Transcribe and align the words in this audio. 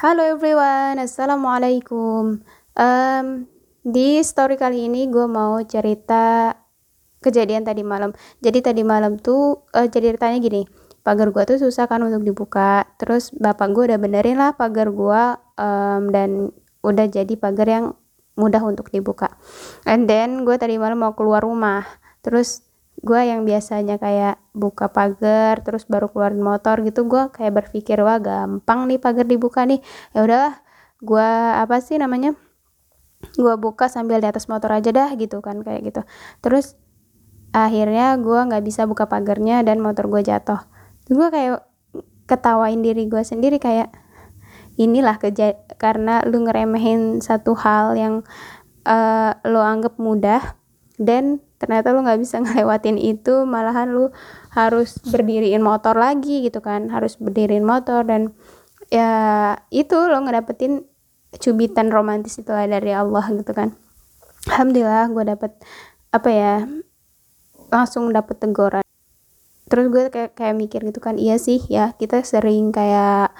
Halo 0.00 0.24
everyone, 0.24 0.96
assalamualaikum. 0.96 2.40
Um, 2.72 3.26
di 3.84 4.16
story 4.24 4.56
kali 4.56 4.88
ini 4.88 5.12
gue 5.12 5.28
mau 5.28 5.60
cerita 5.60 6.56
kejadian 7.20 7.68
tadi 7.68 7.84
malam. 7.84 8.16
Jadi 8.40 8.64
tadi 8.64 8.80
malam 8.80 9.20
tuh 9.20 9.68
uh, 9.76 9.84
ceritanya 9.92 10.40
gini, 10.40 10.64
pagar 11.04 11.28
gue 11.28 11.44
tuh 11.44 11.60
susah 11.60 11.84
kan 11.84 12.00
untuk 12.00 12.24
dibuka. 12.24 12.88
Terus 12.96 13.28
bapak 13.36 13.76
gue 13.76 13.92
udah 13.92 14.00
benerin 14.00 14.40
lah 14.40 14.56
pagar 14.56 14.88
gue 14.88 15.22
um, 15.60 16.02
dan 16.08 16.48
udah 16.80 17.04
jadi 17.04 17.36
pagar 17.36 17.68
yang 17.68 17.92
mudah 18.40 18.64
untuk 18.64 18.88
dibuka. 18.88 19.36
And 19.84 20.08
then 20.08 20.48
gue 20.48 20.56
tadi 20.56 20.80
malam 20.80 21.04
mau 21.04 21.12
keluar 21.12 21.44
rumah. 21.44 21.84
Terus 22.24 22.64
gue 23.00 23.20
yang 23.24 23.48
biasanya 23.48 23.96
kayak 23.96 24.36
buka 24.52 24.92
pagar 24.92 25.64
terus 25.64 25.88
baru 25.88 26.12
keluarin 26.12 26.44
motor 26.44 26.84
gitu 26.84 27.08
gue 27.08 27.32
kayak 27.32 27.52
berpikir 27.64 27.96
wah 28.04 28.20
gampang 28.20 28.84
nih 28.88 29.00
pagar 29.00 29.24
dibuka 29.24 29.64
nih. 29.64 29.80
Ya 30.12 30.20
udahlah 30.24 30.54
gue 31.00 31.30
apa 31.56 31.80
sih 31.80 31.96
namanya 31.96 32.36
gue 33.36 33.54
buka 33.56 33.88
sambil 33.88 34.20
di 34.20 34.28
atas 34.28 34.48
motor 34.48 34.72
aja 34.72 34.92
dah 34.92 35.10
gitu 35.16 35.40
kan 35.40 35.64
kayak 35.64 35.92
gitu. 35.92 36.00
Terus 36.44 36.76
akhirnya 37.56 38.14
gue 38.20 38.40
nggak 38.46 38.64
bisa 38.64 38.84
buka 38.84 39.08
pagarnya 39.08 39.64
dan 39.64 39.80
motor 39.80 40.08
gue 40.08 40.20
jatuh. 40.20 40.60
Gue 41.08 41.28
kayak 41.32 41.64
ketawain 42.28 42.84
diri 42.84 43.10
gue 43.10 43.24
sendiri 43.24 43.58
kayak 43.58 43.90
inilah 44.78 45.18
kerja 45.18 45.58
karena 45.76 46.22
lu 46.24 46.46
ngeremehin 46.46 47.20
satu 47.20 47.52
hal 47.58 47.98
yang 47.98 48.14
uh, 48.86 49.36
lo 49.44 49.60
anggap 49.60 49.98
mudah 50.00 50.56
dan 50.96 51.42
ternyata 51.60 51.92
lu 51.92 52.00
nggak 52.00 52.20
bisa 52.24 52.40
ngelewatin 52.42 52.96
itu 52.96 53.44
malahan 53.44 53.92
lu 53.92 54.08
harus 54.56 54.96
berdiriin 55.04 55.60
motor 55.60 55.94
lagi 55.94 56.48
gitu 56.48 56.64
kan 56.64 56.88
harus 56.88 57.20
berdiriin 57.20 57.62
motor. 57.62 58.02
Dan 58.02 58.32
ya 58.88 59.54
itu 59.68 59.94
lo 59.94 60.18
ngedapetin 60.24 60.88
cubitan 61.38 61.92
romantis 61.92 62.40
itu 62.40 62.50
lah 62.50 62.66
dari 62.66 62.96
Allah 62.96 63.22
gitu 63.30 63.52
kan. 63.52 63.76
Alhamdulillah 64.48 65.12
gue 65.12 65.24
dapet 65.36 65.52
apa 66.10 66.28
ya 66.32 66.54
langsung 67.68 68.08
dapet 68.10 68.40
teguran. 68.40 68.82
Terus 69.70 69.86
gue 69.92 70.10
kayak 70.10 70.34
kayak 70.34 70.56
mikir 70.58 70.82
gitu 70.82 70.98
kan 70.98 71.14
iya 71.14 71.38
sih 71.38 71.62
ya 71.70 71.94
kita 71.94 72.26
sering 72.26 72.74
kayak 72.74 73.30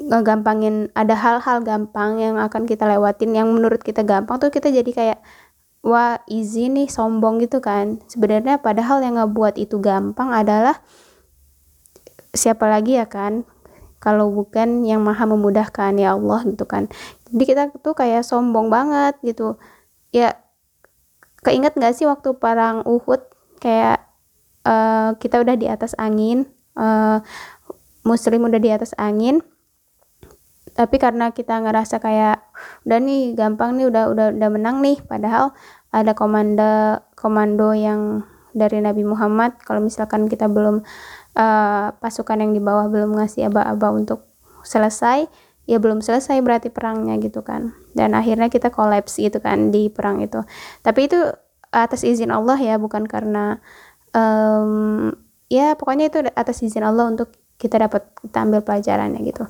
ngegampangin 0.00 0.90
ada 0.96 1.14
hal-hal 1.14 1.62
gampang 1.62 2.18
yang 2.18 2.40
akan 2.40 2.66
kita 2.66 2.88
lewatin 2.88 3.36
yang 3.36 3.52
menurut 3.52 3.84
kita 3.84 4.02
gampang 4.02 4.40
tuh 4.42 4.50
kita 4.50 4.72
jadi 4.72 4.90
kayak 4.90 5.18
wah 5.82 6.22
easy 6.30 6.70
nih 6.70 6.88
sombong 6.88 7.42
gitu 7.42 7.58
kan. 7.58 8.00
Sebenarnya 8.06 8.62
padahal 8.62 9.02
yang 9.02 9.18
ngebuat 9.18 9.58
itu 9.58 9.82
gampang 9.82 10.30
adalah 10.30 10.80
siapa 12.32 12.70
lagi 12.70 12.96
ya 12.96 13.06
kan? 13.10 13.44
Kalau 14.02 14.34
bukan 14.34 14.82
yang 14.82 15.02
maha 15.02 15.26
memudahkan 15.26 15.94
ya 15.98 16.18
Allah 16.18 16.42
gitu 16.46 16.66
kan. 16.66 16.90
Jadi 17.30 17.44
kita 17.46 17.62
tuh 17.82 17.94
kayak 17.94 18.26
sombong 18.26 18.70
banget 18.70 19.18
gitu. 19.22 19.58
Ya 20.10 20.38
keinget 21.42 21.74
gak 21.78 21.94
sih 21.94 22.06
waktu 22.06 22.34
perang 22.38 22.82
Uhud? 22.86 23.22
Kayak 23.62 24.06
uh, 24.66 25.14
kita 25.18 25.42
udah 25.42 25.54
di 25.54 25.66
atas 25.70 25.94
angin 25.98 26.50
uh, 26.78 27.22
muslim 28.02 28.46
udah 28.46 28.60
di 28.60 28.70
atas 28.70 28.94
angin 28.98 29.42
tapi 30.72 30.96
karena 30.96 31.30
kita 31.36 31.60
ngerasa 31.60 32.00
kayak 32.00 32.48
udah 32.84 32.98
nih 32.98 33.32
gampang 33.38 33.78
nih 33.78 33.86
udah 33.88 34.04
udah 34.12 34.26
udah 34.34 34.50
menang 34.52 34.80
nih. 34.84 34.98
Padahal 35.04 35.54
ada 35.92 36.12
komando 36.12 37.00
komando 37.14 37.76
yang 37.76 38.26
dari 38.56 38.80
Nabi 38.80 39.02
Muhammad. 39.06 39.56
Kalau 39.62 39.80
misalkan 39.80 40.26
kita 40.28 40.50
belum 40.50 40.82
uh, 41.36 41.86
pasukan 41.98 42.38
yang 42.40 42.52
di 42.52 42.60
bawah 42.60 42.88
belum 42.88 43.16
ngasih 43.16 43.48
aba-aba 43.48 43.92
untuk 43.92 44.26
selesai 44.62 45.26
ya 45.62 45.78
belum 45.78 46.02
selesai 46.02 46.42
berarti 46.42 46.68
perangnya 46.70 47.16
gitu 47.22 47.40
kan. 47.46 47.74
Dan 47.94 48.12
akhirnya 48.18 48.50
kita 48.50 48.72
kolaps 48.72 49.18
gitu 49.20 49.38
kan 49.38 49.70
di 49.70 49.92
perang 49.92 50.20
itu. 50.20 50.42
Tapi 50.82 51.06
itu 51.06 51.18
atas 51.72 52.04
izin 52.04 52.28
Allah 52.28 52.60
ya 52.60 52.76
bukan 52.76 53.08
karena 53.08 53.58
um, 54.12 55.10
ya 55.48 55.72
pokoknya 55.76 56.12
itu 56.12 56.18
atas 56.36 56.60
izin 56.60 56.84
Allah 56.84 57.08
untuk 57.08 57.32
kita 57.56 57.80
dapat 57.80 58.08
kita 58.20 58.38
ambil 58.44 58.60
pelajarannya 58.60 59.20
gitu 59.24 59.48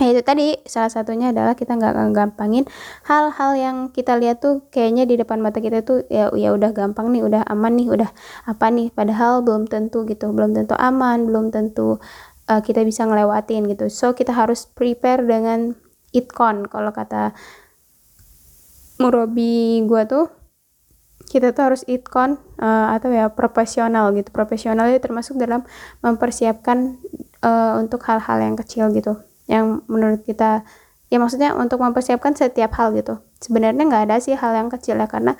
Nah 0.00 0.08
itu 0.08 0.24
tadi 0.24 0.56
salah 0.64 0.88
satunya 0.88 1.36
adalah 1.36 1.52
kita 1.52 1.76
nggak 1.76 2.16
gampangin 2.16 2.64
hal-hal 3.04 3.52
yang 3.52 3.76
kita 3.92 4.16
lihat 4.16 4.40
tuh 4.40 4.64
kayaknya 4.72 5.04
di 5.04 5.20
depan 5.20 5.44
mata 5.44 5.60
kita 5.60 5.84
tuh 5.84 6.08
ya 6.08 6.32
ya 6.32 6.56
udah 6.56 6.72
gampang 6.72 7.12
nih, 7.12 7.20
udah 7.20 7.44
aman 7.44 7.76
nih, 7.76 7.92
udah 7.92 8.08
apa 8.48 8.72
nih. 8.72 8.88
Padahal 8.88 9.44
belum 9.44 9.68
tentu 9.68 10.08
gitu, 10.08 10.32
belum 10.32 10.56
tentu 10.56 10.72
aman, 10.80 11.28
belum 11.28 11.52
tentu 11.52 12.00
uh, 12.48 12.60
kita 12.64 12.88
bisa 12.88 13.04
ngelewatin 13.04 13.68
gitu. 13.68 13.92
So 13.92 14.16
kita 14.16 14.32
harus 14.32 14.64
prepare 14.64 15.20
dengan 15.28 15.76
itkon 16.16 16.72
kalau 16.72 16.92
kata 16.96 17.36
murabi 18.96 19.84
gua 19.84 20.08
tuh 20.08 20.28
kita 21.28 21.52
tuh 21.52 21.72
harus 21.72 21.82
itkon 21.84 22.40
uh, 22.60 22.96
atau 22.96 23.12
ya 23.12 23.28
profesional 23.28 24.08
gitu. 24.16 24.32
Profesional 24.32 24.88
itu 24.88 25.04
termasuk 25.04 25.36
dalam 25.36 25.68
mempersiapkan 26.00 26.96
uh, 27.44 27.76
untuk 27.76 28.00
hal-hal 28.08 28.40
yang 28.40 28.56
kecil 28.56 28.88
gitu 28.96 29.20
yang 29.50 29.82
menurut 29.90 30.22
kita 30.22 30.62
ya 31.12 31.20
maksudnya 31.20 31.52
untuk 31.52 31.84
mempersiapkan 31.84 32.32
setiap 32.32 32.72
hal 32.80 32.96
gitu. 32.96 33.20
Sebenarnya 33.42 33.84
nggak 33.84 34.04
ada 34.08 34.16
sih 34.16 34.32
hal 34.32 34.56
yang 34.56 34.72
kecil 34.72 34.96
ya 34.96 35.04
karena 35.04 35.36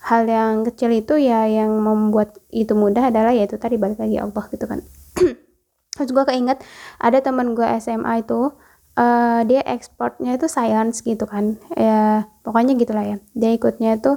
hal 0.00 0.24
yang 0.24 0.64
kecil 0.64 0.88
itu 0.96 1.20
ya 1.20 1.44
yang 1.44 1.76
membuat 1.76 2.40
itu 2.48 2.72
mudah 2.72 3.12
adalah 3.12 3.36
yaitu 3.36 3.60
tadi 3.60 3.76
balik 3.76 4.00
lagi 4.00 4.16
Allah 4.16 4.44
gitu 4.48 4.64
kan. 4.64 4.80
Terus 5.96 6.10
gue 6.16 6.24
keinget 6.24 6.64
ada 6.96 7.20
teman 7.20 7.52
gue 7.52 7.68
SMA 7.84 8.24
itu 8.24 8.56
uh, 8.96 9.40
dia 9.44 9.60
ekspornya 9.68 10.40
itu 10.40 10.48
science 10.48 11.04
gitu 11.04 11.28
kan. 11.28 11.60
Ya 11.76 12.24
pokoknya 12.40 12.72
gitulah 12.80 13.04
ya. 13.04 13.16
Dia 13.36 13.52
ikutnya 13.52 14.00
itu 14.00 14.16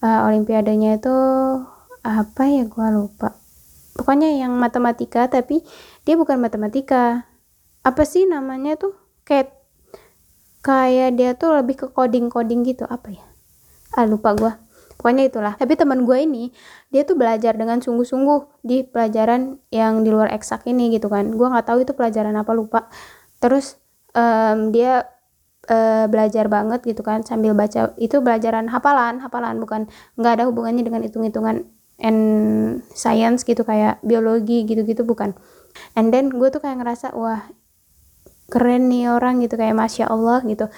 uh, 0.00 0.20
olimpiadanya 0.24 0.96
itu 0.96 1.14
apa 2.00 2.42
ya 2.48 2.64
gue 2.64 2.88
lupa. 2.96 3.36
Pokoknya 4.00 4.32
yang 4.32 4.56
matematika 4.56 5.28
tapi 5.28 5.60
dia 6.08 6.16
bukan 6.16 6.40
matematika 6.40 7.28
apa 7.82 8.02
sih 8.06 8.24
namanya 8.24 8.78
tuh? 8.78 8.94
Kayak 9.26 9.54
kayak 10.64 11.14
dia 11.14 11.30
tuh 11.38 11.54
lebih 11.54 11.74
ke 11.78 11.86
coding 11.92 12.28
coding 12.32 12.66
gitu 12.66 12.84
apa 12.88 13.14
ya? 13.14 13.24
Ah 13.94 14.04
lupa 14.04 14.34
gue 14.34 14.52
pokoknya 14.98 15.30
itulah. 15.30 15.54
Tapi 15.54 15.78
teman 15.78 16.02
gue 16.02 16.18
ini 16.18 16.50
dia 16.90 17.06
tuh 17.06 17.14
belajar 17.14 17.54
dengan 17.54 17.78
sungguh-sungguh 17.78 18.66
di 18.66 18.82
pelajaran 18.82 19.62
yang 19.70 20.02
di 20.02 20.10
luar 20.10 20.34
eksak 20.34 20.66
ini 20.66 20.90
gitu 20.90 21.06
kan. 21.06 21.30
Gue 21.30 21.46
nggak 21.46 21.70
tahu 21.70 21.86
itu 21.86 21.94
pelajaran 21.94 22.34
apa 22.34 22.52
lupa. 22.52 22.90
Terus 23.38 23.78
um, 24.18 24.74
dia 24.74 25.06
uh, 25.70 26.10
belajar 26.10 26.50
banget 26.50 26.82
gitu 26.82 27.06
kan 27.06 27.22
sambil 27.22 27.54
baca. 27.54 27.94
Itu 27.96 28.18
belajaran 28.20 28.66
hafalan 28.68 29.22
hafalan 29.22 29.62
bukan. 29.62 29.86
Nggak 30.18 30.42
ada 30.42 30.44
hubungannya 30.50 30.82
dengan 30.82 31.06
hitung-hitungan 31.06 31.70
and 32.02 32.20
science 32.94 33.46
gitu 33.46 33.62
kayak 33.62 34.02
biologi 34.02 34.66
gitu-gitu 34.66 35.06
bukan. 35.06 35.38
And 35.94 36.10
then 36.10 36.34
gue 36.34 36.50
tuh 36.50 36.58
kayak 36.58 36.82
ngerasa 36.82 37.14
wah 37.14 37.46
keren 38.48 38.88
nih 38.88 39.12
orang 39.12 39.44
gitu 39.44 39.60
kayak 39.60 39.76
masya 39.76 40.08
Allah 40.08 40.40
gitu. 40.48 40.72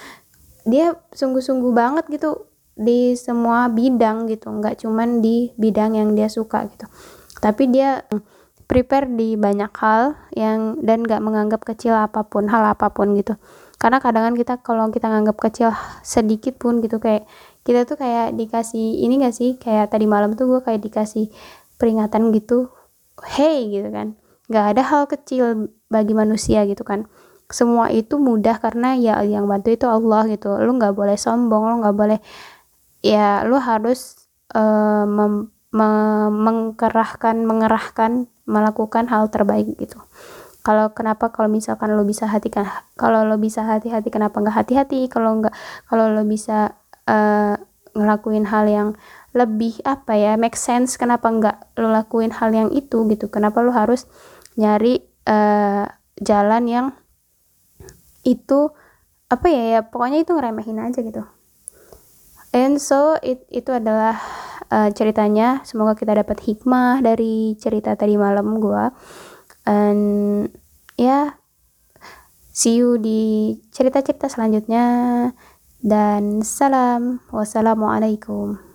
Dia 0.67 0.99
sungguh-sungguh 1.15 1.73
banget 1.73 2.11
gitu 2.11 2.51
di 2.75 3.15
semua 3.15 3.71
bidang 3.71 4.27
gitu 4.31 4.51
nggak 4.51 4.83
cuman 4.83 5.23
di 5.23 5.55
bidang 5.57 5.95
yang 5.95 6.13
dia 6.19 6.27
suka 6.27 6.67
gitu. 6.67 6.87
Tapi 7.39 7.71
dia 7.71 8.05
prepare 8.67 9.11
di 9.11 9.35
banyak 9.35 9.73
hal 9.79 10.15
yang 10.35 10.79
dan 10.83 11.07
nggak 11.07 11.23
menganggap 11.23 11.63
kecil 11.63 11.95
apa 11.95 12.27
pun 12.27 12.51
hal 12.51 12.75
apa 12.75 12.91
pun 12.91 13.15
gitu. 13.15 13.39
Karena 13.81 13.97
kadang 13.97 14.37
kita 14.37 14.61
kalau 14.61 14.93
kita 14.93 15.09
nganggap 15.09 15.41
kecil 15.41 15.73
sedikit 16.05 16.61
pun 16.61 16.85
gitu 16.85 17.01
kayak 17.01 17.25
kita 17.65 17.89
tuh 17.89 17.97
kayak 17.97 18.37
dikasih 18.37 19.05
ini 19.05 19.25
gak 19.25 19.37
sih 19.37 19.57
kayak 19.57 19.93
tadi 19.93 20.05
malam 20.09 20.37
tuh 20.37 20.49
gue 20.49 20.61
kayak 20.61 20.81
dikasih 20.85 21.33
peringatan 21.81 22.29
gitu 22.35 22.69
hey 23.25 23.73
gitu 23.73 23.89
kan. 23.89 24.21
Nggak 24.51 24.67
ada 24.77 24.83
hal 24.85 25.03
kecil 25.09 25.73
bagi 25.89 26.13
manusia 26.13 26.67
gitu 26.69 26.83
kan 26.83 27.09
semua 27.51 27.91
itu 27.91 28.17
mudah 28.17 28.63
karena 28.63 28.95
ya 28.95 29.21
yang 29.27 29.47
bantu 29.51 29.75
itu 29.75 29.87
Allah 29.87 30.27
gitu. 30.31 30.55
Lu 30.63 30.79
nggak 30.79 30.95
boleh 30.95 31.19
sombong 31.19 31.67
lu 31.71 31.75
nggak 31.83 31.97
boleh 31.99 32.19
ya 33.03 33.43
lu 33.45 33.59
harus 33.59 34.29
uh, 34.55 35.05
mem, 35.07 35.51
me, 35.75 35.89
mengkerahkan 36.31 37.43
mengerahkan 37.43 38.31
melakukan 38.47 39.11
hal 39.11 39.31
terbaik 39.31 39.75
gitu. 39.79 39.99
Kalau 40.61 40.93
kenapa? 40.93 41.33
Kalau 41.33 41.49
misalkan 41.49 41.97
lo 41.97 42.05
bisa 42.05 42.29
hati 42.29 42.53
kan 42.53 42.69
kalau 42.95 43.25
lo 43.25 43.41
bisa 43.41 43.65
hati-hati 43.65 44.13
kenapa 44.13 44.39
nggak 44.39 44.57
hati-hati? 44.67 45.09
Kalau 45.09 45.41
nggak 45.41 45.55
kalau 45.89 46.13
lo 46.13 46.23
bisa 46.29 46.77
uh, 47.09 47.57
ngelakuin 47.97 48.47
hal 48.47 48.71
yang 48.71 48.89
lebih 49.31 49.79
apa 49.87 50.19
ya 50.19 50.35
make 50.35 50.59
sense 50.59 50.99
kenapa 50.99 51.31
nggak 51.31 51.79
lo 51.79 51.91
lakuin 51.91 52.31
hal 52.35 52.53
yang 52.53 52.69
itu 52.71 53.09
gitu? 53.09 53.33
Kenapa 53.33 53.65
lo 53.65 53.73
harus 53.73 54.05
nyari 54.61 55.01
uh, 55.25 55.89
jalan 56.21 56.65
yang 56.69 56.87
itu 58.27 58.73
apa 59.31 59.47
ya 59.47 59.63
ya 59.79 59.81
pokoknya 59.87 60.27
itu 60.27 60.35
ngeremehin 60.35 60.79
aja 60.83 61.01
gitu. 61.01 61.23
And 62.51 62.83
so 62.83 63.15
it, 63.23 63.47
itu 63.51 63.71
adalah 63.71 64.19
uh, 64.75 64.91
ceritanya. 64.91 65.63
Semoga 65.63 65.95
kita 65.95 66.19
dapat 66.19 66.43
hikmah 66.43 66.99
dari 67.03 67.55
cerita 67.59 67.95
tadi 67.95 68.19
malam 68.19 68.59
gue 68.59 68.85
and 69.69 70.49
ya 70.99 71.39
see 72.51 72.83
you 72.83 72.99
di 72.99 73.55
cerita-cerita 73.71 74.27
selanjutnya. 74.27 74.87
Dan 75.81 76.45
salam. 76.45 77.25
Wassalamualaikum 77.33 78.70